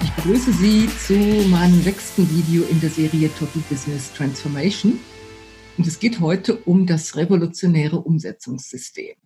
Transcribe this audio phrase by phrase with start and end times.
[0.00, 1.14] Ich begrüße Sie zu
[1.48, 5.00] meinem sechsten Video in der Serie Total Business Transformation.
[5.76, 9.16] Und es geht heute um das revolutionäre Umsetzungssystem.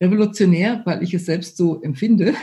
[0.00, 2.34] Revolutionär, weil ich es selbst so empfinde.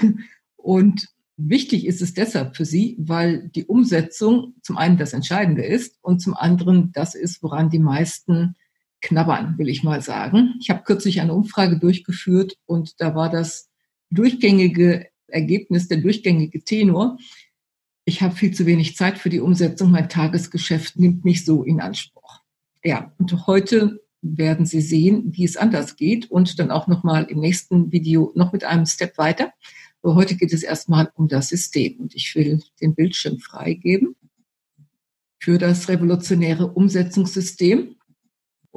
[0.56, 1.08] Und
[1.38, 6.20] wichtig ist es deshalb für Sie, weil die Umsetzung zum einen das Entscheidende ist und
[6.20, 8.56] zum anderen das ist, woran die meisten
[9.02, 10.56] knabbern, will ich mal sagen.
[10.60, 13.70] Ich habe kürzlich eine Umfrage durchgeführt und da war das
[14.12, 17.18] durchgängige Ergebnis, der durchgängige Tenor,
[18.08, 21.82] ich habe viel zu wenig Zeit für die Umsetzung, mein Tagesgeschäft nimmt mich so in
[21.82, 22.40] Anspruch.
[22.82, 27.42] Ja, und heute werden Sie sehen, wie es anders geht und dann auch nochmal im
[27.42, 29.52] nächsten Video noch mit einem Step weiter.
[30.02, 34.16] Aber heute geht es erstmal um das System und ich will den Bildschirm freigeben
[35.38, 37.97] für das revolutionäre Umsetzungssystem.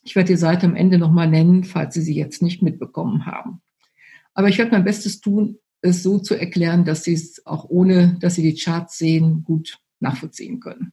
[0.05, 3.63] Ich werde die Seite am Ende nochmal nennen, falls Sie sie jetzt nicht mitbekommen haben.
[4.37, 8.19] Aber ich werde mein Bestes tun, es so zu erklären, dass Sie es auch ohne,
[8.21, 10.93] dass Sie die Charts sehen, gut nachvollziehen können.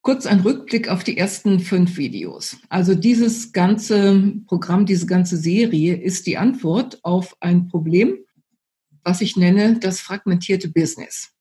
[0.00, 2.56] Kurz ein Rückblick auf die ersten fünf Videos.
[2.68, 8.16] Also dieses ganze Programm, diese ganze Serie ist die Antwort auf ein Problem,
[9.02, 11.32] was ich nenne das fragmentierte Business.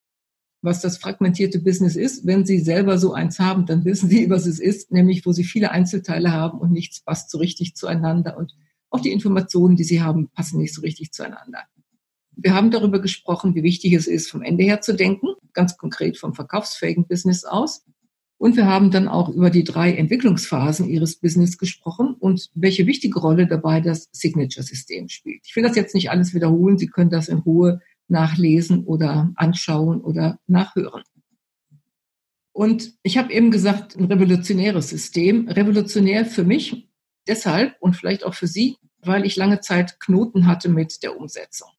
[0.62, 4.48] Was das fragmentierte Business ist, wenn Sie selber so eins haben, dann wissen Sie, was
[4.48, 8.56] es ist, nämlich wo Sie viele Einzelteile haben und nichts passt so richtig zueinander und
[8.90, 11.64] auch die Informationen, die Sie haben, passen nicht so richtig zueinander.
[12.36, 16.18] Wir haben darüber gesprochen, wie wichtig es ist, vom Ende her zu denken, ganz konkret
[16.18, 17.86] vom verkaufsfähigen Business aus.
[18.38, 23.20] Und wir haben dann auch über die drei Entwicklungsphasen Ihres Business gesprochen und welche wichtige
[23.20, 25.42] Rolle dabei das Signature-System spielt.
[25.46, 26.78] Ich will das jetzt nicht alles wiederholen.
[26.78, 31.04] Sie können das in Ruhe nachlesen oder anschauen oder nachhören.
[32.54, 35.50] Und ich habe eben gesagt, ein revolutionäres System.
[35.50, 36.89] Revolutionär für mich
[37.30, 41.70] deshalb und vielleicht auch für Sie, weil ich lange Zeit Knoten hatte mit der Umsetzung.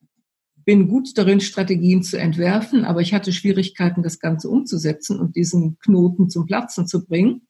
[0.65, 5.79] Bin gut darin, Strategien zu entwerfen, aber ich hatte Schwierigkeiten, das Ganze umzusetzen und diesen
[5.81, 7.43] Knoten zum Platzen zu bringen.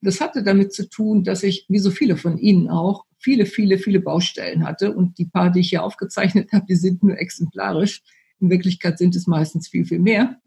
[0.00, 3.78] Das hatte damit zu tun, dass ich, wie so viele von Ihnen auch, viele, viele,
[3.78, 4.94] viele Baustellen hatte.
[4.94, 8.02] Und die paar, die ich hier aufgezeichnet habe, die sind nur exemplarisch.
[8.40, 10.40] In Wirklichkeit sind es meistens viel, viel mehr.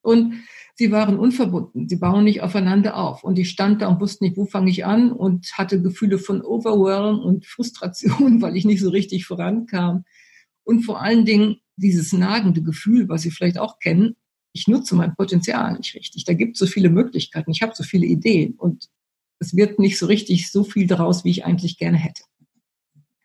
[0.00, 0.34] Und
[0.78, 1.88] sie waren unverbunden.
[1.88, 3.24] Sie bauen nicht aufeinander auf.
[3.24, 6.40] Und ich stand da und wusste nicht, wo fange ich an und hatte Gefühle von
[6.40, 10.04] Overwhelm und Frustration, weil ich nicht so richtig vorankam.
[10.64, 14.16] Und vor allen Dingen dieses nagende Gefühl, was Sie vielleicht auch kennen,
[14.52, 16.24] ich nutze mein Potenzial nicht richtig.
[16.24, 17.50] Da gibt es so viele Möglichkeiten.
[17.50, 18.88] Ich habe so viele Ideen und
[19.40, 22.22] es wird nicht so richtig so viel daraus, wie ich eigentlich gerne hätte.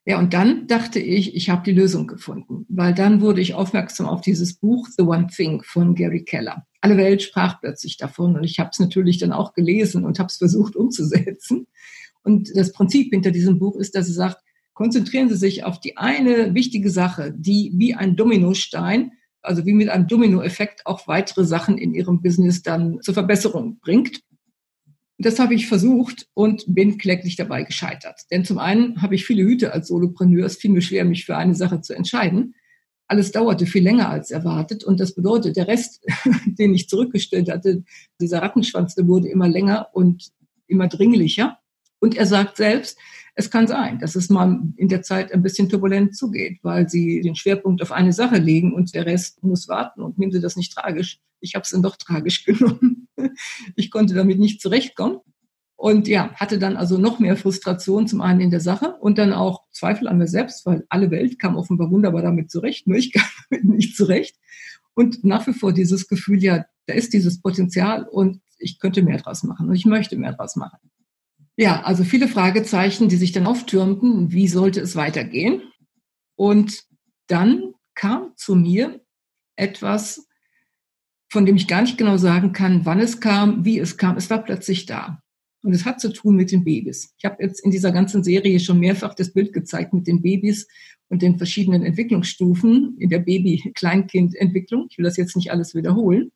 [0.06, 4.06] Ja, und dann dachte ich, ich habe die Lösung gefunden, weil dann wurde ich aufmerksam
[4.06, 6.66] auf dieses Buch The One Thing von Gary Keller.
[6.84, 10.28] Alle Welt sprach plötzlich davon und ich habe es natürlich dann auch gelesen und habe
[10.28, 11.68] es versucht umzusetzen.
[12.24, 15.96] Und das Prinzip hinter diesem Buch ist, dass er sagt, konzentrieren Sie sich auf die
[15.96, 21.78] eine wichtige Sache, die wie ein Dominostein, also wie mit einem Dominoeffekt auch weitere Sachen
[21.78, 24.20] in Ihrem Business dann zur Verbesserung bringt.
[25.18, 28.24] Das habe ich versucht und bin kläglich dabei gescheitert.
[28.30, 30.48] Denn zum einen habe ich viele Hüte als Solopreneur.
[30.48, 32.56] Es fiel mir schwer, mich für eine Sache zu entscheiden.
[33.14, 34.84] Alles dauerte viel länger als erwartet.
[34.84, 36.04] Und das bedeutet, der Rest,
[36.48, 37.84] den ich zurückgestellt hatte,
[38.20, 40.32] dieser Rattenschwanz, der wurde immer länger und
[40.66, 41.60] immer dringlicher.
[42.00, 42.98] Und er sagt selbst,
[43.36, 47.22] es kann sein, dass es mal in der Zeit ein bisschen turbulent zugeht, weil sie
[47.22, 50.02] den Schwerpunkt auf eine Sache legen und der Rest muss warten.
[50.02, 51.20] Und nehmen Sie das nicht tragisch.
[51.40, 53.10] Ich habe es dann doch tragisch genommen.
[53.76, 55.20] Ich konnte damit nicht zurechtkommen.
[55.76, 59.34] Und ja, hatte dann also noch mehr Frustration zum einen in der Sache und dann
[59.34, 63.12] auch Zweifel an mir selbst, weil alle Welt kam offenbar wunderbar damit zurecht, nur ich
[63.14, 64.38] kam damit nicht zurecht.
[64.94, 69.18] Und nach wie vor dieses Gefühl, ja, da ist dieses Potenzial und ich könnte mehr
[69.18, 70.78] draus machen und ich möchte mehr draus machen.
[71.56, 74.32] Ja, also viele Fragezeichen, die sich dann auftürmten.
[74.32, 75.62] Wie sollte es weitergehen?
[76.36, 76.84] Und
[77.28, 79.02] dann kam zu mir
[79.56, 80.28] etwas,
[81.30, 84.18] von dem ich gar nicht genau sagen kann, wann es kam, wie es kam.
[84.18, 85.23] Es war plötzlich da.
[85.64, 87.14] Und es hat zu tun mit den Babys.
[87.18, 90.68] Ich habe jetzt in dieser ganzen Serie schon mehrfach das Bild gezeigt mit den Babys
[91.08, 94.88] und den verschiedenen Entwicklungsstufen in der Baby-Kleinkind-Entwicklung.
[94.90, 96.32] Ich will das jetzt nicht alles wiederholen.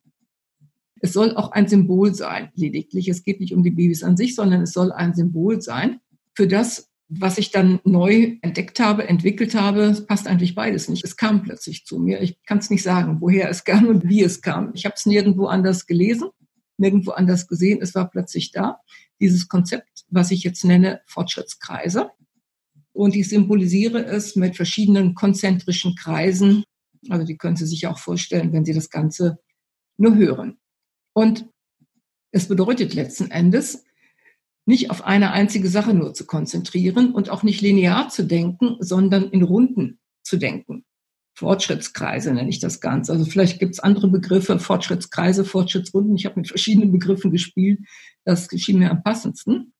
[1.00, 3.08] Es soll auch ein Symbol sein, lediglich.
[3.08, 6.00] Es geht nicht um die Babys an sich, sondern es soll ein Symbol sein
[6.34, 9.82] für das, was ich dann neu entdeckt habe, entwickelt habe.
[9.82, 11.04] Es passt eigentlich beides nicht.
[11.04, 12.20] Es kam plötzlich zu mir.
[12.20, 14.72] Ich kann es nicht sagen, woher es kam und wie es kam.
[14.74, 16.28] Ich habe es nirgendwo anders gelesen,
[16.78, 17.80] nirgendwo anders gesehen.
[17.82, 18.80] Es war plötzlich da.
[19.20, 22.10] Dieses Konzept, was ich jetzt nenne Fortschrittskreise.
[22.92, 26.64] Und ich symbolisiere es mit verschiedenen konzentrischen Kreisen.
[27.08, 29.38] Also die können Sie sich auch vorstellen, wenn Sie das Ganze
[29.96, 30.58] nur hören.
[31.12, 31.46] Und
[32.30, 33.84] es bedeutet letzten Endes,
[34.66, 39.30] nicht auf eine einzige Sache nur zu konzentrieren und auch nicht linear zu denken, sondern
[39.30, 40.84] in Runden zu denken.
[41.38, 43.12] Fortschrittskreise nenne ich das Ganze.
[43.12, 46.16] Also vielleicht gibt es andere Begriffe, Fortschrittskreise, Fortschrittsrunden.
[46.16, 47.78] Ich habe mit verschiedenen Begriffen gespielt.
[48.24, 49.72] Das schien mir am passendsten.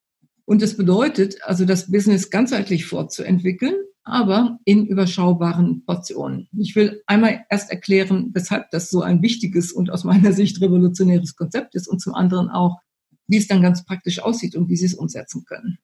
[0.45, 6.47] Und es bedeutet also, das Business ganzheitlich fortzuentwickeln, aber in überschaubaren Portionen.
[6.57, 11.35] Ich will einmal erst erklären, weshalb das so ein wichtiges und aus meiner Sicht revolutionäres
[11.35, 12.79] Konzept ist und zum anderen auch,
[13.27, 15.77] wie es dann ganz praktisch aussieht und wie Sie es umsetzen können.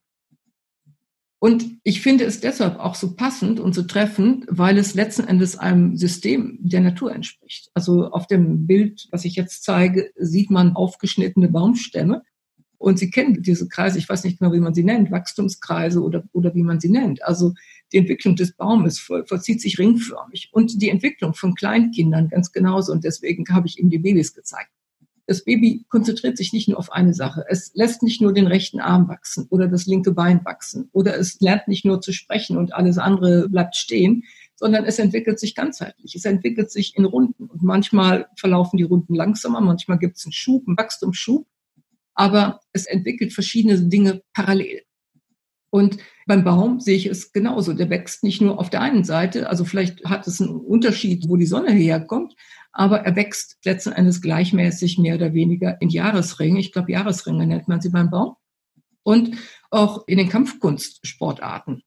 [1.45, 5.59] Und ich finde es deshalb auch so passend und so treffend, weil es letzten Endes
[5.59, 7.69] einem System der Natur entspricht.
[7.75, 12.23] Also auf dem Bild, was ich jetzt zeige, sieht man aufgeschnittene Baumstämme
[12.79, 16.23] und Sie kennen diese Kreise, ich weiß nicht genau, wie man sie nennt, Wachstumskreise oder,
[16.33, 17.23] oder wie man sie nennt.
[17.23, 17.53] Also
[17.91, 22.91] die Entwicklung des Baumes vollzieht sich ringförmig und die Entwicklung von Kleinkindern ganz genauso.
[22.91, 24.71] Und deswegen habe ich Ihnen die Babys gezeigt.
[25.27, 27.45] Das Baby konzentriert sich nicht nur auf eine Sache.
[27.49, 31.39] Es lässt nicht nur den rechten Arm wachsen oder das linke Bein wachsen oder es
[31.39, 34.23] lernt nicht nur zu sprechen und alles andere bleibt stehen,
[34.55, 36.15] sondern es entwickelt sich ganzheitlich.
[36.15, 40.33] Es entwickelt sich in Runden und manchmal verlaufen die Runden langsamer, manchmal gibt es einen
[40.33, 41.47] Schub, einen Wachstumsschub
[42.15, 44.81] aber es entwickelt verschiedene Dinge parallel.
[45.69, 47.73] Und beim Baum sehe ich es genauso.
[47.73, 51.35] Der wächst nicht nur auf der einen Seite, also vielleicht hat es einen Unterschied, wo
[51.35, 52.33] die Sonne herkommt,
[52.75, 56.59] aber er wächst letzten Endes gleichmäßig mehr oder weniger in Jahresringe.
[56.59, 58.35] Ich glaube, Jahresringe nennt man sie beim Baum.
[59.01, 59.35] Und
[59.71, 61.83] auch in den Kampfkunstsportarten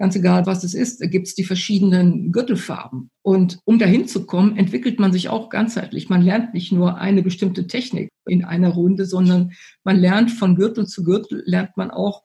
[0.00, 3.10] ganz egal, was es ist, gibt es die verschiedenen Gürtelfarben.
[3.20, 6.08] Und um dahin zu kommen, entwickelt man sich auch ganzheitlich.
[6.08, 9.52] Man lernt nicht nur eine bestimmte Technik in einer Runde, sondern
[9.84, 12.22] man lernt von Gürtel zu Gürtel, lernt man auch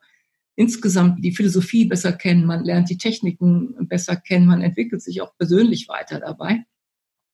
[0.56, 5.36] insgesamt die Philosophie besser kennen, man lernt die Techniken besser kennen, man entwickelt sich auch
[5.38, 6.64] persönlich weiter dabei.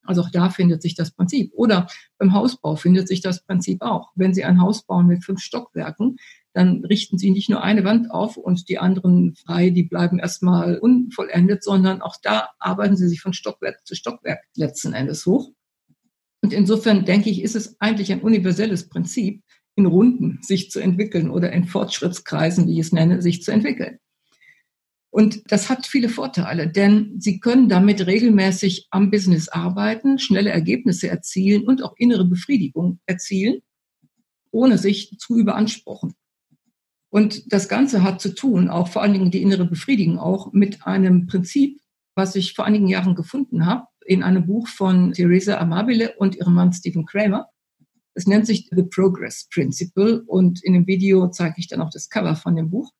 [0.03, 1.51] Also auch da findet sich das Prinzip.
[1.53, 1.87] Oder
[2.17, 4.11] beim Hausbau findet sich das Prinzip auch.
[4.15, 6.17] Wenn Sie ein Haus bauen mit fünf Stockwerken,
[6.53, 10.77] dann richten Sie nicht nur eine Wand auf und die anderen frei, die bleiben erstmal
[10.77, 15.51] unvollendet, sondern auch da arbeiten Sie sich von Stockwerk zu Stockwerk letzten Endes hoch.
[16.41, 19.43] Und insofern denke ich, ist es eigentlich ein universelles Prinzip,
[19.75, 23.99] in Runden sich zu entwickeln oder in Fortschrittskreisen, wie ich es nenne, sich zu entwickeln.
[25.11, 31.09] Und das hat viele Vorteile, denn Sie können damit regelmäßig am Business arbeiten, schnelle Ergebnisse
[31.09, 33.59] erzielen und auch innere Befriedigung erzielen,
[34.51, 36.13] ohne sich zu überanspruchen.
[37.09, 40.87] Und das Ganze hat zu tun, auch vor allen Dingen die innere Befriedigung auch, mit
[40.87, 41.81] einem Prinzip,
[42.15, 46.53] was ich vor einigen Jahren gefunden habe, in einem Buch von Theresa Amabile und ihrem
[46.53, 47.49] Mann Stephen Kramer.
[48.13, 52.09] Es nennt sich The Progress Principle und in dem Video zeige ich dann auch das
[52.09, 52.91] Cover von dem Buch.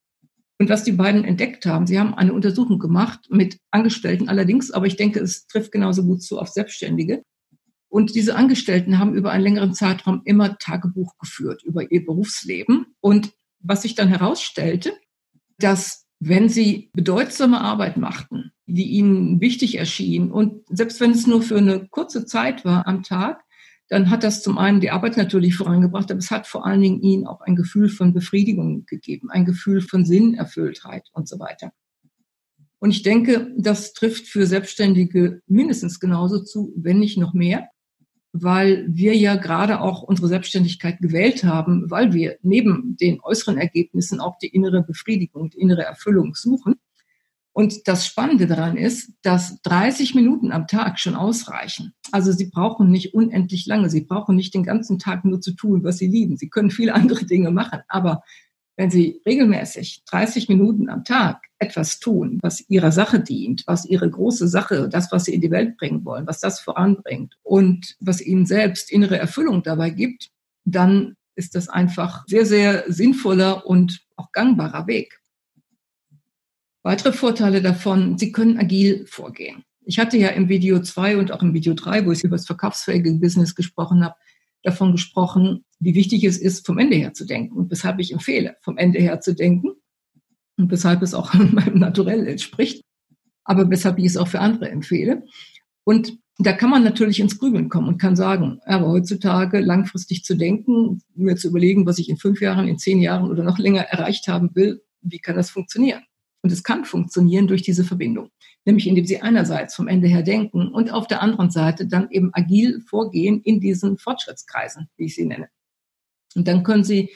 [0.61, 4.85] Und was die beiden entdeckt haben, sie haben eine Untersuchung gemacht mit Angestellten allerdings, aber
[4.85, 7.23] ich denke, es trifft genauso gut zu auf Selbstständige.
[7.89, 12.93] Und diese Angestellten haben über einen längeren Zeitraum immer Tagebuch geführt über ihr Berufsleben.
[12.99, 14.93] Und was sich dann herausstellte,
[15.57, 21.41] dass wenn sie bedeutsame Arbeit machten, die ihnen wichtig erschien und selbst wenn es nur
[21.41, 23.43] für eine kurze Zeit war am Tag,
[23.91, 27.01] dann hat das zum einen die Arbeit natürlich vorangebracht, aber es hat vor allen Dingen
[27.01, 31.73] ihnen auch ein Gefühl von Befriedigung gegeben, ein Gefühl von Sinnerfülltheit und so weiter.
[32.79, 37.67] Und ich denke, das trifft für Selbstständige mindestens genauso zu, wenn nicht noch mehr,
[38.31, 44.21] weil wir ja gerade auch unsere Selbstständigkeit gewählt haben, weil wir neben den äußeren Ergebnissen
[44.21, 46.75] auch die innere Befriedigung, die innere Erfüllung suchen.
[47.53, 51.93] Und das Spannende daran ist, dass 30 Minuten am Tag schon ausreichen.
[52.11, 53.89] Also Sie brauchen nicht unendlich lange.
[53.89, 56.37] Sie brauchen nicht den ganzen Tag nur zu tun, was Sie lieben.
[56.37, 57.81] Sie können viele andere Dinge machen.
[57.87, 58.23] Aber
[58.77, 64.09] wenn Sie regelmäßig 30 Minuten am Tag etwas tun, was Ihrer Sache dient, was Ihre
[64.09, 68.21] große Sache, das, was Sie in die Welt bringen wollen, was das voranbringt und was
[68.21, 70.29] Ihnen selbst innere Erfüllung dabei gibt,
[70.63, 75.20] dann ist das einfach sehr, sehr sinnvoller und auch gangbarer Weg.
[76.83, 79.63] Weitere Vorteile davon, Sie können agil vorgehen.
[79.83, 82.47] Ich hatte ja im Video 2 und auch im Video 3, wo ich über das
[82.47, 84.15] verkaufsfähige Business gesprochen habe,
[84.63, 88.55] davon gesprochen, wie wichtig es ist, vom Ende her zu denken und weshalb ich empfehle,
[88.61, 89.69] vom Ende her zu denken
[90.57, 92.83] und weshalb es auch meinem Naturell entspricht,
[93.43, 95.23] aber weshalb ich es auch für andere empfehle.
[95.83, 100.35] Und da kann man natürlich ins Grübeln kommen und kann sagen, aber heutzutage langfristig zu
[100.35, 103.81] denken, mir zu überlegen, was ich in fünf Jahren, in zehn Jahren oder noch länger
[103.81, 106.01] erreicht haben will, wie kann das funktionieren?
[106.43, 108.29] Und es kann funktionieren durch diese Verbindung,
[108.65, 112.31] nämlich indem Sie einerseits vom Ende her denken und auf der anderen Seite dann eben
[112.33, 115.49] agil vorgehen in diesen Fortschrittskreisen, wie ich sie nenne.
[116.35, 117.11] Und dann können Sie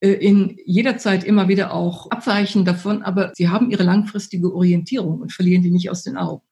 [0.00, 5.20] äh, in jeder Zeit immer wieder auch abweichen davon, aber Sie haben Ihre langfristige Orientierung
[5.20, 6.42] und verlieren die nicht aus den Augen.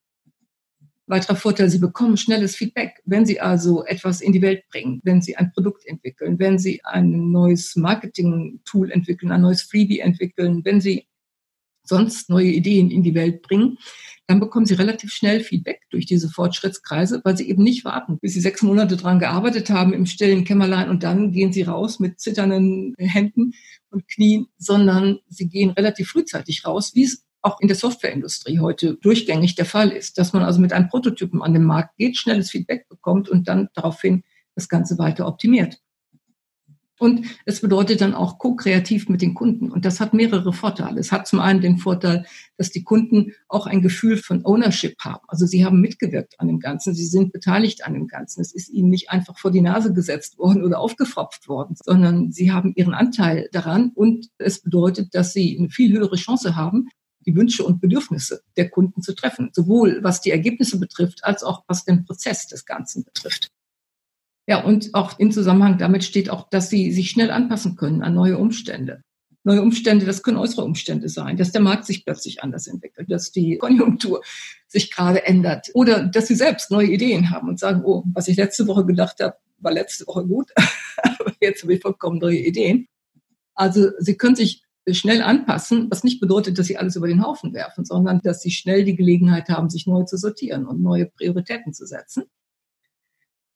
[1.06, 3.02] Weiterer Vorteil, Sie bekommen schnelles Feedback.
[3.04, 6.84] Wenn Sie also etwas in die Welt bringen, wenn Sie ein Produkt entwickeln, wenn Sie
[6.84, 11.06] ein neues Marketing-Tool entwickeln, ein neues Freebie entwickeln, wenn Sie
[11.84, 13.78] sonst neue Ideen in die Welt bringen,
[14.26, 18.34] dann bekommen Sie relativ schnell Feedback durch diese Fortschrittskreise, weil Sie eben nicht warten, bis
[18.34, 22.20] Sie sechs Monate dran gearbeitet haben im stillen Kämmerlein und dann gehen Sie raus mit
[22.20, 23.52] zitternden Händen
[23.90, 28.94] und Knien, sondern Sie gehen relativ frühzeitig raus, wie es auch in der Softwareindustrie heute
[28.94, 32.50] durchgängig der Fall ist, dass man also mit einem Prototypen an den Markt geht, schnelles
[32.50, 34.22] Feedback bekommt und dann daraufhin
[34.54, 35.78] das Ganze weiter optimiert.
[37.02, 39.72] Und es bedeutet dann auch ko-kreativ mit den Kunden.
[39.72, 41.00] Und das hat mehrere Vorteile.
[41.00, 45.24] Es hat zum einen den Vorteil, dass die Kunden auch ein Gefühl von Ownership haben.
[45.26, 46.94] Also sie haben mitgewirkt an dem Ganzen.
[46.94, 48.40] Sie sind beteiligt an dem Ganzen.
[48.40, 52.52] Es ist ihnen nicht einfach vor die Nase gesetzt worden oder aufgefropft worden, sondern sie
[52.52, 53.90] haben ihren Anteil daran.
[53.96, 56.86] Und es bedeutet, dass sie eine viel höhere Chance haben,
[57.26, 61.64] die Wünsche und Bedürfnisse der Kunden zu treffen, sowohl was die Ergebnisse betrifft, als auch
[61.66, 63.50] was den Prozess des Ganzen betrifft.
[64.46, 68.14] Ja, und auch im Zusammenhang damit steht auch, dass sie sich schnell anpassen können an
[68.14, 69.02] neue Umstände.
[69.44, 73.32] Neue Umstände, das können äußere Umstände sein, dass der Markt sich plötzlich anders entwickelt, dass
[73.32, 74.22] die Konjunktur
[74.68, 78.36] sich gerade ändert oder dass sie selbst neue Ideen haben und sagen, oh, was ich
[78.36, 80.50] letzte Woche gedacht habe, war letzte Woche gut,
[81.18, 82.86] aber jetzt habe ich vollkommen neue Ideen.
[83.54, 87.52] Also sie können sich schnell anpassen, was nicht bedeutet, dass sie alles über den Haufen
[87.52, 91.72] werfen, sondern dass sie schnell die Gelegenheit haben, sich neu zu sortieren und neue Prioritäten
[91.72, 92.24] zu setzen.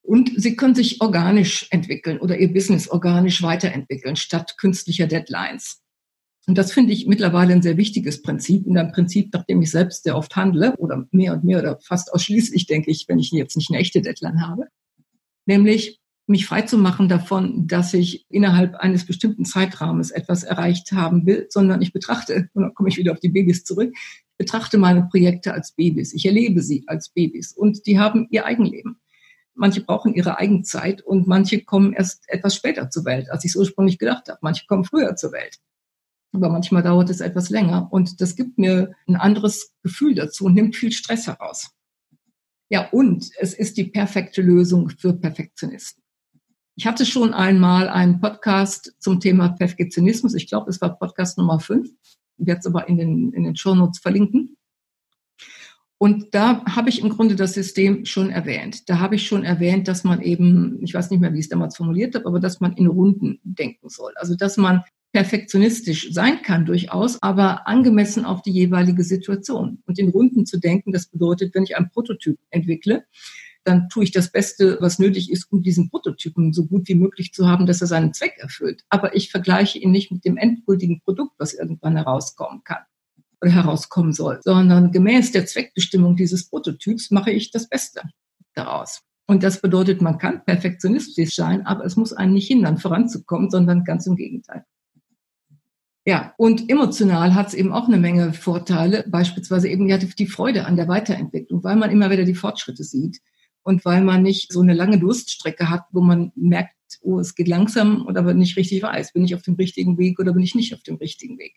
[0.06, 5.82] Und sie können sich organisch entwickeln oder ihr Business organisch weiterentwickeln, statt künstlicher Deadlines.
[6.46, 9.70] Und das finde ich mittlerweile ein sehr wichtiges Prinzip und ein Prinzip, nach dem ich
[9.72, 13.32] selbst sehr oft handle oder mehr und mehr oder fast ausschließlich, denke ich, wenn ich
[13.32, 14.68] jetzt nicht eine echte Deadline habe.
[15.44, 15.98] Nämlich,
[16.28, 21.46] mich frei zu machen davon, dass ich innerhalb eines bestimmten Zeitrahmens etwas erreicht haben will,
[21.50, 25.08] sondern ich betrachte, und dann komme ich wieder auf die Babys zurück, ich betrachte meine
[25.10, 26.12] Projekte als Babys.
[26.12, 29.00] Ich erlebe sie als Babys und die haben ihr Eigenleben.
[29.56, 33.56] Manche brauchen ihre Eigenzeit und manche kommen erst etwas später zur Welt, als ich es
[33.56, 34.38] ursprünglich gedacht habe.
[34.42, 35.58] Manche kommen früher zur Welt.
[36.32, 40.54] Aber manchmal dauert es etwas länger und das gibt mir ein anderes Gefühl dazu und
[40.54, 41.70] nimmt viel Stress heraus.
[42.68, 46.02] Ja, und es ist die perfekte Lösung für Perfektionisten.
[46.75, 50.34] Ich hatte schon einmal einen Podcast zum Thema Perfektionismus.
[50.34, 51.88] Ich glaube, es war Podcast Nummer 5.
[52.36, 54.58] Ich werde es aber in den, in den Show Notes verlinken.
[55.98, 58.88] Und da habe ich im Grunde das System schon erwähnt.
[58.88, 61.48] Da habe ich schon erwähnt, dass man eben, ich weiß nicht mehr, wie ich es
[61.48, 64.12] damals formuliert habe, aber dass man in Runden denken soll.
[64.16, 69.82] Also dass man perfektionistisch sein kann durchaus, aber angemessen auf die jeweilige Situation.
[69.86, 73.06] Und in Runden zu denken, das bedeutet, wenn ich einen Prototyp entwickle,
[73.64, 77.32] dann tue ich das Beste, was nötig ist, um diesen Prototypen so gut wie möglich
[77.32, 78.84] zu haben, dass er seinen Zweck erfüllt.
[78.90, 82.84] Aber ich vergleiche ihn nicht mit dem endgültigen Produkt, was irgendwann herauskommen kann
[83.50, 88.02] herauskommen soll, sondern gemäß der Zweckbestimmung dieses Prototyps mache ich das Beste
[88.54, 89.02] daraus.
[89.26, 93.84] Und das bedeutet, man kann perfektionistisch sein, aber es muss einen nicht hindern, voranzukommen, sondern
[93.84, 94.64] ganz im Gegenteil.
[96.08, 100.64] Ja, und emotional hat es eben auch eine Menge Vorteile, beispielsweise eben ja die Freude
[100.64, 103.20] an der Weiterentwicklung, weil man immer wieder die Fortschritte sieht
[103.64, 107.48] und weil man nicht so eine lange Durststrecke hat, wo man merkt, oh, es geht
[107.48, 110.54] langsam und aber nicht richtig weiß, bin ich auf dem richtigen Weg oder bin ich
[110.54, 111.56] nicht auf dem richtigen Weg.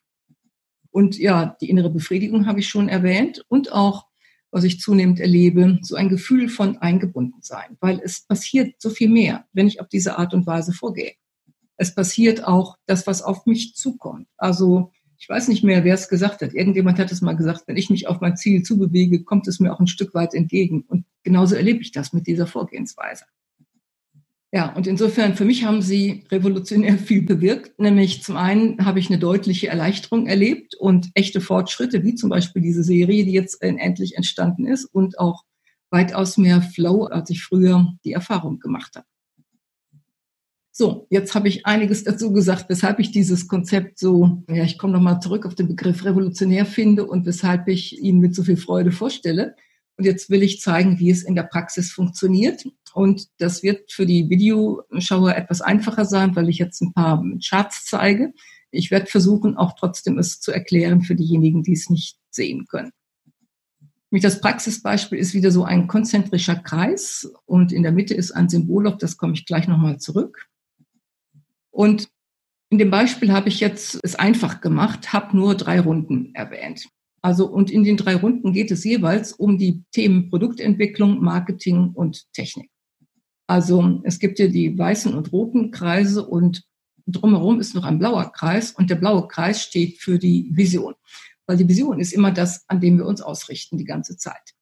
[0.91, 4.07] Und ja, die innere Befriedigung habe ich schon erwähnt und auch,
[4.51, 9.09] was ich zunehmend erlebe, so ein Gefühl von eingebunden sein, weil es passiert so viel
[9.09, 11.13] mehr, wenn ich auf diese Art und Weise vorgehe.
[11.77, 14.27] Es passiert auch das, was auf mich zukommt.
[14.37, 16.53] Also ich weiß nicht mehr, wer es gesagt hat.
[16.53, 19.73] Irgendjemand hat es mal gesagt, wenn ich mich auf mein Ziel zubewege, kommt es mir
[19.73, 20.81] auch ein Stück weit entgegen.
[20.87, 23.25] Und genauso erlebe ich das mit dieser Vorgehensweise.
[24.51, 27.79] Ja, und insofern für mich haben sie revolutionär viel bewirkt.
[27.79, 32.61] Nämlich zum einen habe ich eine deutliche Erleichterung erlebt und echte Fortschritte, wie zum Beispiel
[32.61, 35.43] diese Serie, die jetzt endlich entstanden ist und auch
[35.91, 39.05] weitaus mehr Flow, als ich früher die Erfahrung gemacht habe.
[40.71, 44.93] So, jetzt habe ich einiges dazu gesagt, weshalb ich dieses Konzept so, ja, ich komme
[44.93, 48.93] nochmal zurück auf den Begriff revolutionär finde und weshalb ich ihn mit so viel Freude
[48.93, 49.55] vorstelle.
[49.97, 52.63] Und jetzt will ich zeigen, wie es in der Praxis funktioniert.
[52.93, 57.85] Und das wird für die Videoschauer etwas einfacher sein, weil ich jetzt ein paar Charts
[57.85, 58.33] zeige.
[58.71, 62.91] Ich werde versuchen, auch trotzdem es zu erklären für diejenigen, die es nicht sehen können.
[64.11, 68.87] Das Praxisbeispiel ist wieder so ein konzentrischer Kreis und in der Mitte ist ein Symbol,
[68.87, 70.47] auf das komme ich gleich nochmal zurück.
[71.69, 72.09] Und
[72.71, 76.87] in dem Beispiel habe ich jetzt es einfach gemacht, habe nur drei Runden erwähnt.
[77.21, 82.31] Also, und in den drei Runden geht es jeweils um die Themen Produktentwicklung, Marketing und
[82.33, 82.69] Technik.
[83.49, 86.65] Also, es gibt ja die weißen und roten Kreise und
[87.07, 90.93] drumherum ist noch ein blauer Kreis und der blaue Kreis steht für die Vision.
[91.47, 94.53] Weil die Vision ist immer das, an dem wir uns ausrichten die ganze Zeit.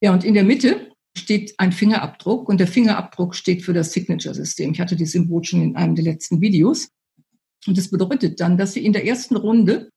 [0.00, 4.72] Ja, und in der Mitte steht ein Fingerabdruck und der Fingerabdruck steht für das Signature-System.
[4.72, 6.88] Ich hatte die Symbol schon in einem der letzten Videos.
[7.68, 9.88] Und das bedeutet dann, dass Sie in der ersten Runde,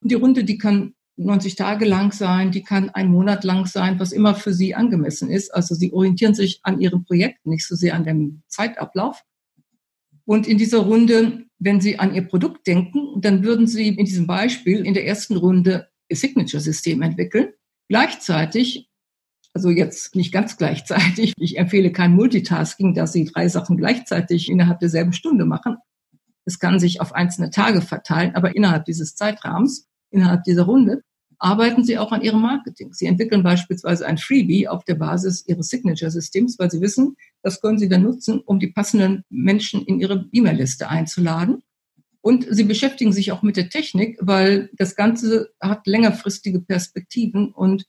[0.00, 4.00] und die Runde, die kann 90 Tage lang sein, die kann ein Monat lang sein,
[4.00, 5.54] was immer für Sie angemessen ist.
[5.54, 9.22] Also Sie orientieren sich an Ihrem Projekt, nicht so sehr an dem Zeitablauf.
[10.24, 14.26] Und in dieser Runde, wenn Sie an Ihr Produkt denken, dann würden Sie in diesem
[14.26, 17.52] Beispiel in der ersten Runde Ihr Signature-System entwickeln.
[17.88, 18.88] Gleichzeitig
[19.54, 21.34] also jetzt nicht ganz gleichzeitig.
[21.42, 25.76] Ich empfehle kein Multitasking, dass Sie drei Sachen gleichzeitig innerhalb derselben Stunde machen.
[26.44, 31.02] Es kann sich auf einzelne Tage verteilen, aber innerhalb dieses Zeitrahmens, innerhalb dieser Runde,
[31.42, 32.92] arbeiten Sie auch an Ihrem Marketing.
[32.92, 37.78] Sie entwickeln beispielsweise ein Freebie auf der Basis Ihres Signature-Systems, weil Sie wissen, das können
[37.78, 41.62] Sie dann nutzen, um die passenden Menschen in Ihre E-Mail-Liste einzuladen.
[42.20, 47.86] Und Sie beschäftigen sich auch mit der Technik, weil das Ganze hat längerfristige Perspektiven und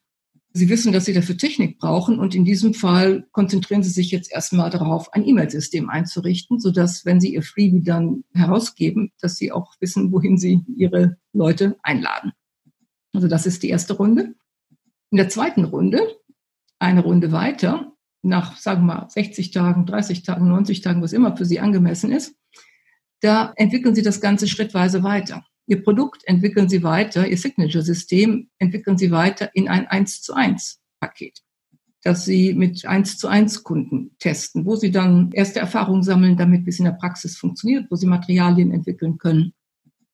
[0.56, 4.32] Sie wissen, dass Sie dafür Technik brauchen und in diesem Fall konzentrieren Sie sich jetzt
[4.32, 9.74] erstmal darauf, ein E-Mail-System einzurichten, sodass, wenn Sie Ihr Freebie dann herausgeben, dass Sie auch
[9.80, 12.34] wissen, wohin Sie Ihre Leute einladen.
[13.14, 14.36] Also das ist die erste Runde.
[15.10, 16.02] In der zweiten Runde,
[16.78, 17.92] eine Runde weiter,
[18.22, 22.12] nach, sagen wir mal, 60 Tagen, 30 Tagen, 90 Tagen, was immer für Sie angemessen
[22.12, 22.36] ist,
[23.22, 25.44] da entwickeln Sie das Ganze schrittweise weiter.
[25.66, 30.82] Ihr Produkt entwickeln Sie weiter, Ihr Signature-System entwickeln Sie weiter in ein 1 zu 1
[31.00, 31.42] Paket,
[32.04, 36.66] das Sie mit 1 zu 1 Kunden testen, wo Sie dann erste Erfahrungen sammeln, damit
[36.66, 39.54] wie es in der Praxis funktioniert, wo Sie Materialien entwickeln können,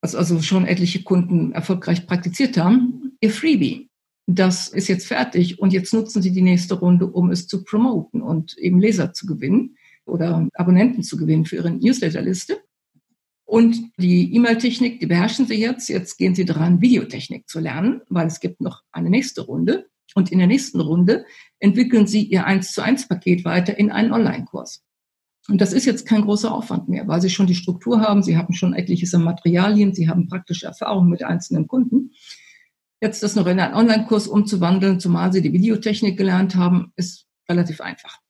[0.00, 3.16] was also schon etliche Kunden erfolgreich praktiziert haben.
[3.20, 3.90] Ihr Freebie,
[4.26, 8.22] das ist jetzt fertig und jetzt nutzen Sie die nächste Runde, um es zu promoten
[8.22, 12.60] und eben Leser zu gewinnen oder Abonnenten zu gewinnen für Ihre Newsletterliste.
[13.50, 15.88] Und die E-Mail-Technik, die beherrschen Sie jetzt.
[15.88, 19.88] Jetzt gehen Sie daran, Videotechnik zu lernen, weil es gibt noch eine nächste Runde.
[20.14, 21.24] Und in der nächsten Runde
[21.58, 24.84] entwickeln Sie Ihr 1 zu 1 Paket weiter in einen Online-Kurs.
[25.48, 28.36] Und das ist jetzt kein großer Aufwand mehr, weil Sie schon die Struktur haben, Sie
[28.36, 32.12] haben schon etliches an Materialien, Sie haben praktische Erfahrungen mit einzelnen Kunden.
[33.00, 37.80] Jetzt das noch in einen Online-Kurs umzuwandeln, zumal Sie die Videotechnik gelernt haben, ist relativ
[37.80, 38.20] einfach.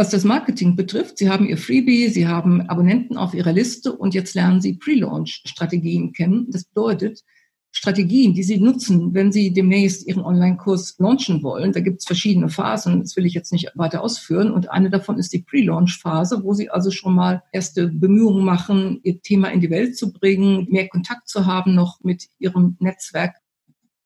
[0.00, 4.14] Was das Marketing betrifft, Sie haben Ihr Freebie, Sie haben Abonnenten auf Ihrer Liste und
[4.14, 6.46] jetzt lernen Sie Pre-Launch-Strategien kennen.
[6.48, 7.22] Das bedeutet,
[7.70, 11.72] Strategien, die Sie nutzen, wenn Sie demnächst Ihren Online-Kurs launchen wollen.
[11.72, 14.50] Da gibt es verschiedene Phasen, das will ich jetzt nicht weiter ausführen.
[14.50, 19.20] Und eine davon ist die Pre-Launch-Phase, wo Sie also schon mal erste Bemühungen machen, Ihr
[19.20, 23.36] Thema in die Welt zu bringen, mehr Kontakt zu haben noch mit Ihrem Netzwerk.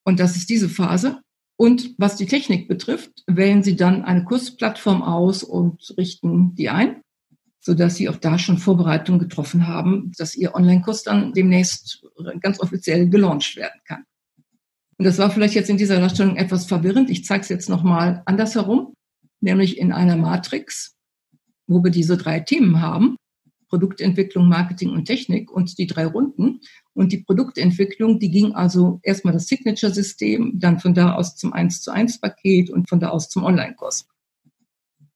[0.02, 1.20] Und das ist diese Phase.
[1.56, 7.00] Und was die Technik betrifft, wählen Sie dann eine Kursplattform aus und richten die ein,
[7.60, 12.02] sodass Sie auch da schon Vorbereitungen getroffen haben, dass Ihr Online-Kurs dann demnächst
[12.40, 14.04] ganz offiziell gelauncht werden kann.
[14.98, 17.10] Und das war vielleicht jetzt in dieser Darstellung etwas verwirrend.
[17.10, 18.94] Ich zeige es jetzt nochmal andersherum,
[19.40, 20.96] nämlich in einer Matrix,
[21.66, 23.16] wo wir diese drei Themen haben.
[23.74, 26.60] Produktentwicklung, Marketing und Technik und die drei Runden.
[26.92, 31.82] Und die Produktentwicklung, die ging also erstmal das Signature-System, dann von da aus zum 1
[31.82, 34.06] zu 1 Paket und von da aus zum Online-Kurs.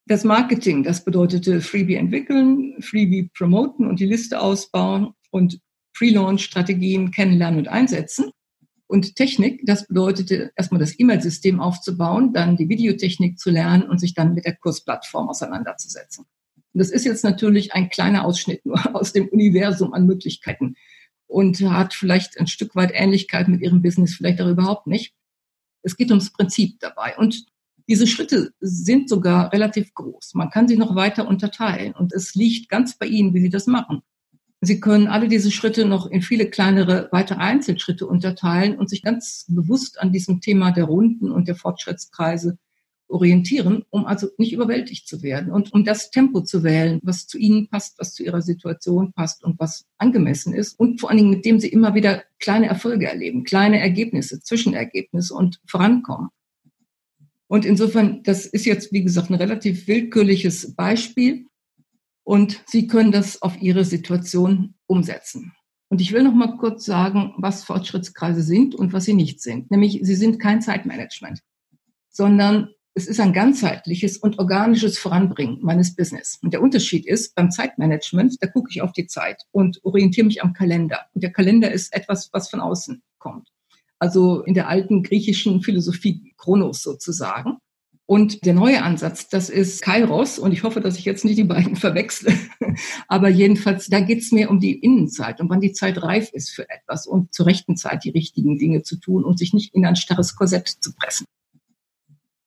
[0.07, 5.61] Das Marketing, das bedeutete Freebie entwickeln, Freebie promoten und die Liste ausbauen und
[5.93, 8.31] Pre-Launch-Strategien kennenlernen und einsetzen.
[8.87, 14.15] Und Technik, das bedeutete erstmal das E-Mail-System aufzubauen, dann die Videotechnik zu lernen und sich
[14.15, 16.25] dann mit der Kursplattform auseinanderzusetzen.
[16.73, 20.75] Das ist jetzt natürlich ein kleiner Ausschnitt nur aus dem Universum an Möglichkeiten
[21.27, 25.13] und hat vielleicht ein Stück weit Ähnlichkeit mit ihrem Business, vielleicht auch überhaupt nicht.
[25.83, 27.17] Es geht ums Prinzip dabei.
[27.17, 27.45] Und
[27.87, 30.33] diese Schritte sind sogar relativ groß.
[30.35, 33.65] Man kann sie noch weiter unterteilen und es liegt ganz bei Ihnen, wie Sie das
[33.65, 34.01] machen.
[34.61, 39.45] Sie können alle diese Schritte noch in viele kleinere weitere Einzelschritte unterteilen und sich ganz
[39.47, 42.57] bewusst an diesem Thema der Runden und der Fortschrittskreise
[43.09, 47.37] orientieren, um also nicht überwältigt zu werden und um das Tempo zu wählen, was zu
[47.37, 51.29] ihnen passt, was zu ihrer Situation passt und was angemessen ist und vor allen Dingen
[51.31, 56.29] mit dem sie immer wieder kleine Erfolge erleben, kleine Ergebnisse, Zwischenergebnisse und vorankommen.
[57.47, 61.47] Und insofern, das ist jetzt, wie gesagt, ein relativ willkürliches Beispiel.
[62.23, 65.53] Und Sie können das auf Ihre Situation umsetzen.
[65.89, 69.71] Und ich will noch mal kurz sagen, was Fortschrittskreise sind und was sie nicht sind.
[69.71, 71.39] Nämlich, sie sind kein Zeitmanagement,
[72.09, 72.69] sondern
[72.99, 76.37] es ist ein ganzheitliches und organisches Voranbringen meines Business.
[76.41, 80.43] Und der Unterschied ist, beim Zeitmanagement, da gucke ich auf die Zeit und orientiere mich
[80.43, 81.05] am Kalender.
[81.13, 83.47] Und der Kalender ist etwas, was von außen kommt.
[83.99, 87.59] Also in der alten griechischen Philosophie Chronos sozusagen.
[88.05, 90.37] Und der neue Ansatz, das ist Kairos.
[90.37, 92.33] Und ich hoffe, dass ich jetzt nicht die beiden verwechsle.
[93.07, 96.49] Aber jedenfalls, da geht es mehr um die Innenzeit und wann die Zeit reif ist
[96.49, 99.85] für etwas und zur rechten Zeit die richtigen Dinge zu tun und sich nicht in
[99.85, 101.25] ein starres Korsett zu pressen.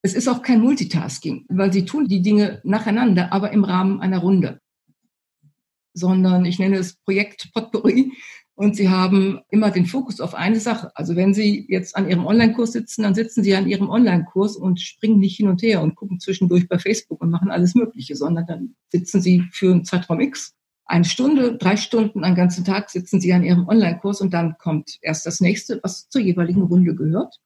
[0.02, 4.18] Es ist auch kein Multitasking, weil sie tun die Dinge nacheinander, aber im Rahmen einer
[4.18, 4.60] Runde.
[5.94, 8.12] Sondern ich nenne es Projekt Potpourri
[8.54, 10.90] und Sie haben immer den Fokus auf eine Sache.
[10.94, 14.80] Also wenn Sie jetzt an Ihrem Online-Kurs sitzen, dann sitzen Sie an Ihrem Online-Kurs und
[14.80, 18.46] springen nicht hin und her und gucken zwischendurch bei Facebook und machen alles Mögliche, sondern
[18.46, 23.20] dann sitzen Sie für einen Zeitraum X, eine Stunde, drei Stunden, einen ganzen Tag sitzen
[23.20, 27.40] Sie an Ihrem Online-Kurs und dann kommt erst das nächste, was zur jeweiligen Runde gehört.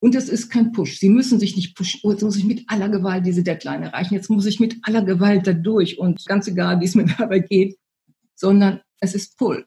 [0.00, 0.98] Und es ist kein Push.
[0.98, 2.00] Sie müssen sich nicht pushen.
[2.04, 4.14] Oh, jetzt muss ich mit aller Gewalt diese Deadline erreichen.
[4.14, 7.40] Jetzt muss ich mit aller Gewalt da durch und ganz egal, wie es mir dabei
[7.40, 7.76] geht,
[8.34, 9.66] sondern es ist Pull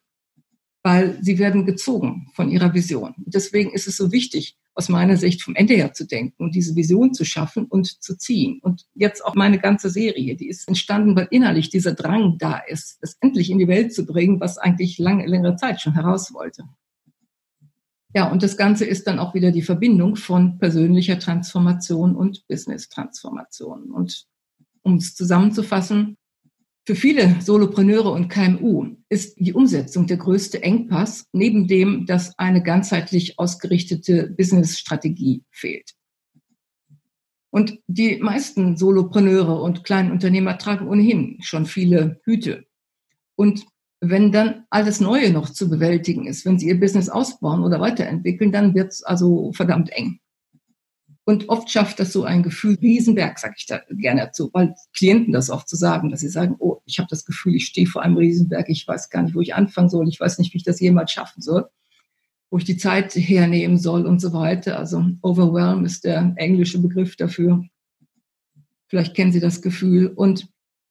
[0.83, 3.13] weil sie werden gezogen von ihrer Vision.
[3.17, 6.75] deswegen ist es so wichtig, aus meiner Sicht vom Ende her zu denken und diese
[6.75, 8.59] Vision zu schaffen und zu ziehen.
[8.61, 12.97] Und jetzt auch meine ganze Serie, die ist entstanden, weil innerlich dieser Drang da ist,
[13.01, 16.63] es endlich in die Welt zu bringen, was eigentlich lange, längere Zeit schon heraus wollte.
[18.13, 23.91] Ja, und das Ganze ist dann auch wieder die Verbindung von persönlicher Transformation und Business-Transformation.
[23.91, 24.25] Und
[24.81, 26.17] um es zusammenzufassen,
[26.85, 32.63] für viele Solopreneure und KMU ist die Umsetzung der größte Engpass, neben dem, dass eine
[32.63, 35.91] ganzheitlich ausgerichtete Business-Strategie fehlt.
[37.51, 42.65] Und die meisten Solopreneure und kleinen Unternehmer tragen ohnehin schon viele Hüte.
[43.35, 43.65] Und
[44.01, 48.51] wenn dann alles Neue noch zu bewältigen ist, wenn sie ihr Business ausbauen oder weiterentwickeln,
[48.51, 50.19] dann wird es also verdammt eng.
[51.23, 55.33] Und oft schafft das so ein Gefühl, Riesenberg, sage ich da gerne dazu, weil Klienten
[55.33, 57.85] das oft zu so sagen, dass sie sagen, oh, ich habe das Gefühl, ich stehe
[57.85, 60.57] vor einem Riesenberg, ich weiß gar nicht, wo ich anfangen soll, ich weiß nicht, wie
[60.57, 61.69] ich das jemals schaffen soll,
[62.49, 64.79] wo ich die Zeit hernehmen soll und so weiter.
[64.79, 67.63] Also overwhelm ist der englische Begriff dafür.
[68.87, 70.07] Vielleicht kennen Sie das Gefühl.
[70.07, 70.49] Und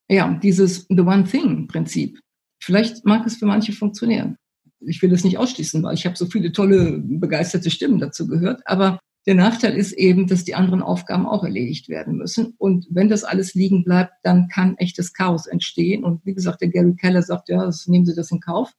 [0.09, 2.21] ja, dieses The One Thing-Prinzip,
[2.61, 4.37] vielleicht mag es für manche funktionieren.
[4.81, 8.63] Ich will das nicht ausschließen, weil ich habe so viele tolle, begeisterte Stimmen dazu gehört,
[8.65, 12.55] aber der Nachteil ist eben, dass die anderen Aufgaben auch erledigt werden müssen.
[12.57, 16.05] Und wenn das alles liegen bleibt, dann kann echtes Chaos entstehen.
[16.05, 18.73] Und wie gesagt, der Gary Keller sagt, ja, das, nehmen Sie das in Kauf.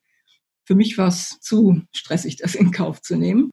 [0.63, 3.51] Für mich war es zu stressig, das in Kauf zu nehmen.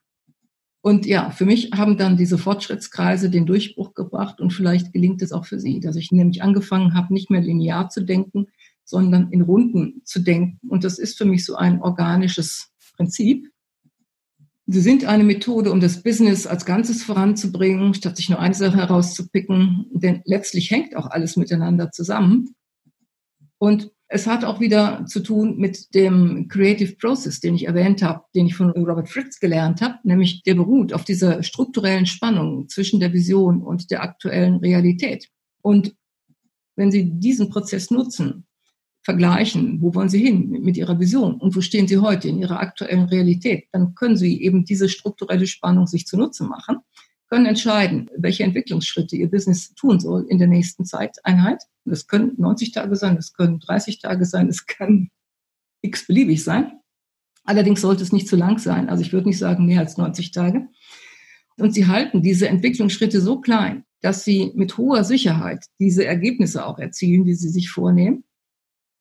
[0.81, 5.33] Und ja, für mich haben dann diese Fortschrittskreise den Durchbruch gebracht und vielleicht gelingt es
[5.33, 8.47] auch für Sie, dass ich nämlich angefangen habe, nicht mehr linear zu denken,
[8.89, 10.59] sondern in Runden zu denken.
[10.67, 13.47] Und das ist für mich so ein organisches Prinzip,
[14.71, 18.77] Sie sind eine Methode, um das Business als Ganzes voranzubringen, statt sich nur eine Sache
[18.77, 19.87] herauszupicken.
[19.93, 22.53] Denn letztlich hängt auch alles miteinander zusammen.
[23.57, 28.25] Und es hat auch wieder zu tun mit dem Creative Process, den ich erwähnt habe,
[28.35, 32.99] den ich von Robert Fritz gelernt habe, nämlich der beruht auf dieser strukturellen Spannung zwischen
[32.99, 35.29] der Vision und der aktuellen Realität.
[35.63, 35.95] Und
[36.75, 38.45] wenn Sie diesen Prozess nutzen,
[39.09, 42.59] vergleichen, wo wollen Sie hin mit Ihrer Vision und wo stehen Sie heute in Ihrer
[42.59, 46.77] aktuellen Realität, dann können Sie eben diese strukturelle Spannung sich zunutze machen,
[47.27, 51.63] können entscheiden, welche Entwicklungsschritte Ihr Business tun soll in der nächsten Zeiteinheit.
[51.85, 55.09] Das können 90 Tage sein, das können 30 Tage sein, es kann
[55.81, 56.73] x-beliebig sein.
[57.45, 58.89] Allerdings sollte es nicht zu lang sein.
[58.89, 60.67] Also ich würde nicht sagen mehr als 90 Tage.
[61.57, 66.77] Und Sie halten diese Entwicklungsschritte so klein, dass Sie mit hoher Sicherheit diese Ergebnisse auch
[66.77, 68.23] erzielen, die Sie sich vornehmen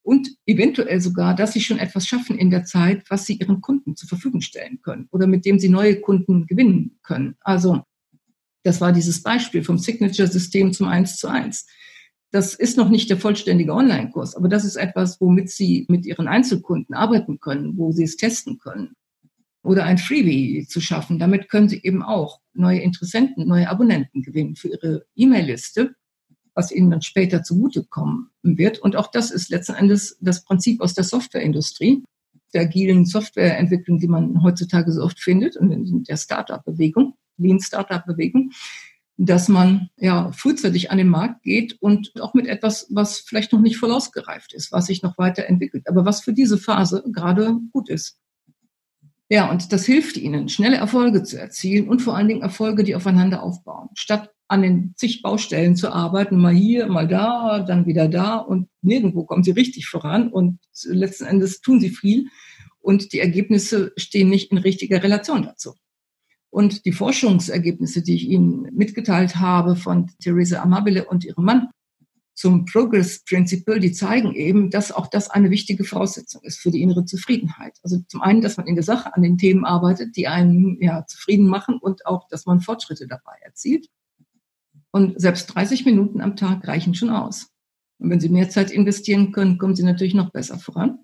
[0.03, 3.97] und eventuell sogar, dass sie schon etwas schaffen in der Zeit, was sie ihren Kunden
[3.97, 7.37] zur Verfügung stellen können oder mit dem sie neue Kunden gewinnen können.
[7.41, 7.83] Also
[8.63, 11.67] das war dieses Beispiel vom Signature-System zum 1 zu 1.
[12.31, 16.29] Das ist noch nicht der vollständige Online-Kurs, aber das ist etwas, womit Sie mit Ihren
[16.29, 18.93] Einzelkunden arbeiten können, wo Sie es testen können.
[19.63, 21.19] Oder ein Freebie zu schaffen.
[21.19, 25.95] Damit können Sie eben auch neue Interessenten, neue Abonnenten gewinnen für Ihre E-Mail-Liste
[26.59, 28.81] was ihnen dann später zugutekommen wird.
[28.81, 32.03] Und auch das ist letzten Endes das Prinzip aus der Softwareindustrie,
[32.53, 38.51] der agilen Softwareentwicklung, die man heutzutage so oft findet und in der Startup-Bewegung, Lean Startup-Bewegung,
[39.17, 43.61] dass man ja frühzeitig an den Markt geht und auch mit etwas, was vielleicht noch
[43.61, 47.89] nicht voll ausgereift ist, was sich noch weiterentwickelt, aber was für diese Phase gerade gut
[47.89, 48.19] ist.
[49.31, 52.95] Ja, und das hilft ihnen, schnelle Erfolge zu erzielen und vor allen Dingen Erfolge, die
[52.95, 58.09] aufeinander aufbauen, statt an den zig Baustellen zu arbeiten, mal hier, mal da, dann wieder
[58.09, 62.29] da und nirgendwo kommen sie richtig voran und letzten Endes tun sie viel
[62.81, 65.75] und die Ergebnisse stehen nicht in richtiger Relation dazu.
[66.51, 71.69] Und die Forschungsergebnisse, die ich Ihnen mitgeteilt habe von Theresa Amabile und ihrem Mann
[72.39, 76.83] zum Progress Principle, die zeigen eben, dass auch das eine wichtige Voraussetzung ist für die
[76.83, 77.77] innere Zufriedenheit.
[77.83, 81.05] Also zum einen, dass man in der Sache an den Themen arbeitet, die einen ja,
[81.05, 83.89] zufrieden machen und auch, dass man Fortschritte dabei erzielt.
[84.93, 87.49] Und selbst 30 Minuten am Tag reichen schon aus.
[87.99, 91.01] Und wenn Sie mehr Zeit investieren können, kommen Sie natürlich noch besser voran.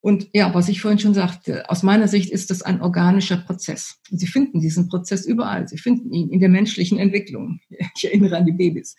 [0.00, 3.96] Und ja, was ich vorhin schon sagte, aus meiner Sicht ist das ein organischer Prozess.
[4.10, 5.66] Sie finden diesen Prozess überall.
[5.66, 7.58] Sie finden ihn in der menschlichen Entwicklung.
[7.96, 8.94] Ich erinnere an die Babys.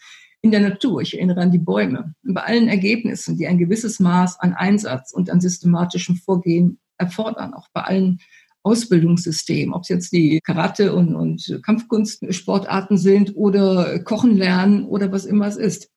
[0.46, 2.14] In der Natur, ich erinnere an die Bäume.
[2.22, 7.68] Bei allen Ergebnissen, die ein gewisses Maß an Einsatz und an systematischem Vorgehen erfordern, auch
[7.74, 8.20] bei allen
[8.62, 15.26] Ausbildungssystemen, ob es jetzt die Karate- und, und Kampfkunstsportarten sind oder Kochen lernen oder was
[15.26, 15.90] immer es ist.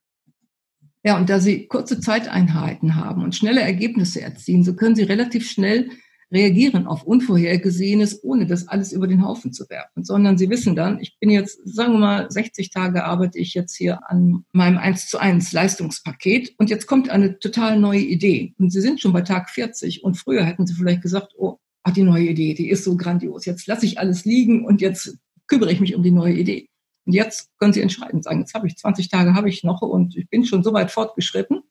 [1.05, 5.47] Ja, und da Sie kurze Zeiteinheiten haben und schnelle Ergebnisse erzielen, so können Sie relativ
[5.47, 5.91] schnell
[6.31, 11.01] reagieren auf Unvorhergesehenes, ohne das alles über den Haufen zu werfen, sondern Sie wissen dann,
[11.01, 15.09] ich bin jetzt, sagen wir mal, 60 Tage arbeite ich jetzt hier an meinem 1
[15.09, 19.23] zu 1 Leistungspaket und jetzt kommt eine total neue Idee und Sie sind schon bei
[19.23, 22.85] Tag 40 und früher hätten Sie vielleicht gesagt, oh, ach, die neue Idee, die ist
[22.85, 26.35] so grandios, jetzt lasse ich alles liegen und jetzt kümmere ich mich um die neue
[26.35, 26.69] Idee.
[27.07, 30.15] Und jetzt können Sie entscheiden, sagen, jetzt habe ich 20 Tage, habe ich noch und
[30.15, 31.63] ich bin schon so weit fortgeschritten.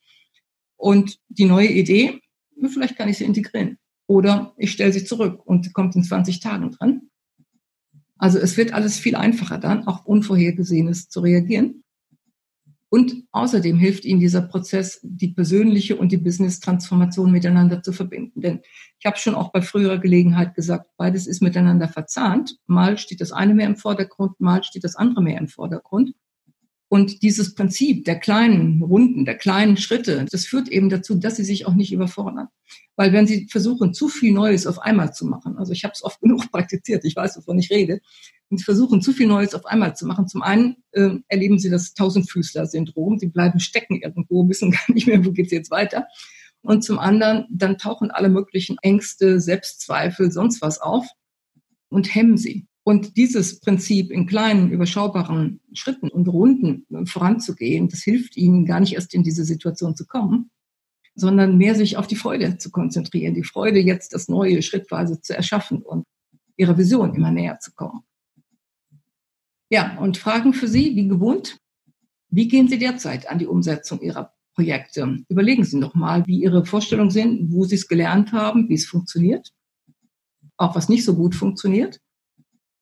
[0.77, 2.21] Und die neue Idee,
[2.69, 3.77] vielleicht kann ich sie integrieren.
[4.07, 7.01] Oder ich stelle sie zurück und kommt in 20 Tagen dran.
[8.17, 11.83] Also es wird alles viel einfacher dann, auch Unvorhergesehenes zu reagieren.
[12.89, 18.41] Und außerdem hilft Ihnen dieser Prozess, die persönliche und die Business-Transformation miteinander zu verbinden.
[18.41, 18.61] Denn
[18.97, 22.57] ich habe schon auch bei früherer Gelegenheit gesagt, beides ist miteinander verzahnt.
[22.65, 26.13] Mal steht das eine mehr im Vordergrund, mal steht das andere mehr im Vordergrund.
[26.89, 31.43] Und dieses Prinzip der kleinen Runden, der kleinen Schritte, das führt eben dazu, dass sie
[31.43, 32.47] sich auch nicht überfordern.
[32.95, 36.03] Weil wenn sie versuchen, zu viel Neues auf einmal zu machen, also ich habe es
[36.03, 37.99] oft genug praktiziert, ich weiß, wovon ich rede,
[38.49, 40.27] und sie versuchen, zu viel Neues auf einmal zu machen.
[40.29, 45.25] Zum einen äh, erleben sie das Tausendfüßler-Syndrom, sie bleiben stecken irgendwo, wissen gar nicht mehr,
[45.25, 46.07] wo geht's jetzt weiter.
[46.61, 51.05] Und zum anderen, dann tauchen alle möglichen Ängste, Selbstzweifel, sonst was auf
[51.89, 52.66] und hemmen sie.
[52.87, 58.93] Und dieses Prinzip in kleinen, überschaubaren Schritten und Runden voranzugehen, das hilft ihnen gar nicht
[58.93, 60.51] erst in diese Situation zu kommen,
[61.13, 65.35] sondern mehr sich auf die Freude zu konzentrieren, die Freude jetzt das Neue schrittweise zu
[65.35, 66.05] erschaffen und
[66.55, 68.03] ihrer Vision immer näher zu kommen.
[69.69, 71.57] Ja, und Fragen für Sie, wie gewohnt.
[72.29, 75.25] Wie gehen Sie derzeit an die Umsetzung Ihrer Projekte?
[75.27, 78.85] Überlegen Sie noch mal, wie Ihre Vorstellungen sind, wo Sie es gelernt haben, wie es
[78.85, 79.51] funktioniert,
[80.55, 81.99] auch was nicht so gut funktioniert.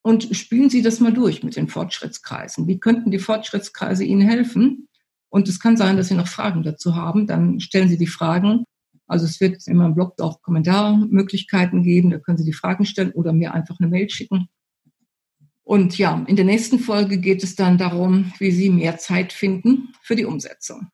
[0.05, 2.67] Und spielen Sie das mal durch mit den Fortschrittskreisen.
[2.67, 4.87] Wie könnten die Fortschrittskreise Ihnen helfen?
[5.29, 7.25] Und es kann sein, dass Sie noch Fragen dazu haben.
[7.25, 8.65] Dann stellen Sie die Fragen.
[9.07, 12.11] Also es wird in meinem Blog auch Kommentarmöglichkeiten geben.
[12.11, 14.47] Da können Sie die Fragen stellen oder mir einfach eine Mail schicken.
[15.63, 19.91] Und ja, in der nächsten Folge geht es dann darum, wie Sie mehr Zeit finden
[20.03, 20.89] für die Umsetzung.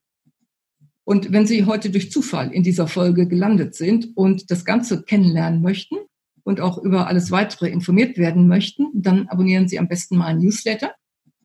[1.04, 5.62] Und wenn Sie heute durch Zufall in dieser Folge gelandet sind und das Ganze kennenlernen
[5.62, 5.97] möchten
[6.43, 10.93] und auch über alles weitere informiert werden möchten, dann abonnieren Sie am besten meinen Newsletter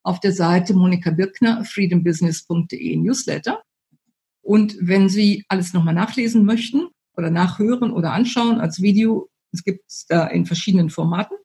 [0.02, 3.62] auf der Seite Monika Birkner, freedombusiness.de Newsletter.
[4.42, 9.84] Und wenn Sie alles nochmal nachlesen möchten oder nachhören oder anschauen als Video, es gibt
[9.88, 11.36] es da in verschiedenen Formaten,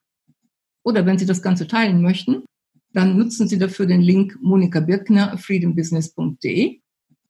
[0.84, 2.44] oder wenn Sie das Ganze teilen möchten,
[2.94, 6.82] dann nutzen Sie dafür den Link Monika Birkner, freedombusiness.de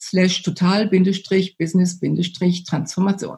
[0.01, 3.37] slash total-business-transformation.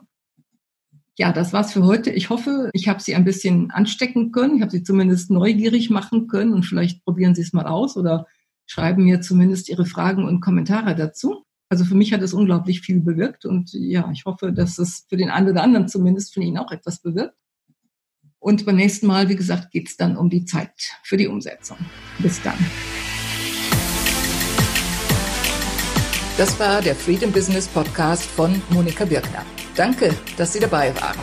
[1.16, 2.10] Ja, das war's für heute.
[2.10, 4.56] Ich hoffe, ich habe Sie ein bisschen anstecken können.
[4.56, 8.26] Ich habe Sie zumindest neugierig machen können und vielleicht probieren Sie es mal aus oder
[8.66, 11.46] schreiben mir zumindest Ihre Fragen und Kommentare dazu.
[11.70, 15.18] Also für mich hat es unglaublich viel bewirkt und ja, ich hoffe, dass es für
[15.18, 17.38] den einen oder anderen zumindest von Ihnen auch etwas bewirkt.
[18.40, 20.74] Und beim nächsten Mal, wie gesagt, geht es dann um die Zeit
[21.04, 21.78] für die Umsetzung.
[22.20, 22.58] Bis dann.
[26.38, 29.46] Das war der Freedom Business Podcast von Monika Birkner.
[29.76, 31.20] Danke, dass Sie dabei waren.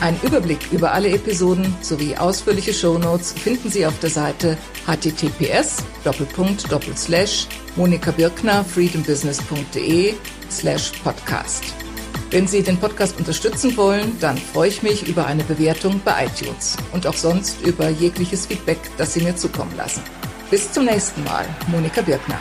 [0.00, 5.84] Ein Überblick über alle Episoden sowie ausführliche Shownotes finden Sie auf der Seite https
[7.76, 10.14] monikabirkner freedombusiness.de
[10.50, 11.64] slash podcast.
[12.30, 16.76] Wenn Sie den Podcast unterstützen wollen, dann freue ich mich über eine Bewertung bei iTunes
[16.92, 20.02] und auch sonst über jegliches Feedback, das Sie mir zukommen lassen.
[20.50, 22.40] Bis zum nächsten Mal, Monika Birkner.